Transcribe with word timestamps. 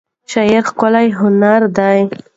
شعر 0.31 0.61
ښکلی 0.69 1.07
هنر 1.19 1.61
دی. 1.77 1.99